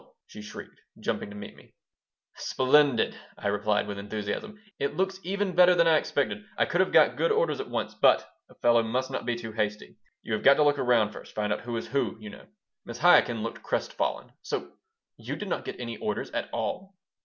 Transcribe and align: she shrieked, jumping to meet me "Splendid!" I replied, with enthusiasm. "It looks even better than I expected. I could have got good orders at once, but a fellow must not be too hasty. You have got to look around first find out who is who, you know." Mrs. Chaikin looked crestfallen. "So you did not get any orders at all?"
she 0.25 0.41
shrieked, 0.41 0.81
jumping 0.99 1.29
to 1.29 1.35
meet 1.35 1.55
me 1.55 1.75
"Splendid!" 2.35 3.15
I 3.37 3.47
replied, 3.49 3.85
with 3.85 3.99
enthusiasm. 3.99 4.57
"It 4.79 4.95
looks 4.97 5.19
even 5.21 5.53
better 5.53 5.75
than 5.75 5.85
I 5.87 5.97
expected. 5.97 6.39
I 6.57 6.65
could 6.65 6.81
have 6.81 6.91
got 6.91 7.15
good 7.17 7.31
orders 7.31 7.59
at 7.59 7.69
once, 7.69 7.93
but 7.93 8.27
a 8.49 8.55
fellow 8.55 8.81
must 8.81 9.11
not 9.11 9.27
be 9.27 9.35
too 9.35 9.51
hasty. 9.51 9.97
You 10.23 10.33
have 10.33 10.41
got 10.43 10.55
to 10.55 10.63
look 10.63 10.79
around 10.79 11.11
first 11.11 11.35
find 11.35 11.53
out 11.53 11.61
who 11.61 11.77
is 11.77 11.89
who, 11.89 12.17
you 12.19 12.31
know." 12.31 12.47
Mrs. 12.89 13.01
Chaikin 13.01 13.43
looked 13.43 13.61
crestfallen. 13.61 14.31
"So 14.41 14.71
you 15.17 15.35
did 15.35 15.49
not 15.49 15.65
get 15.65 15.79
any 15.79 15.97
orders 15.97 16.31
at 16.31 16.49
all?" 16.51 16.95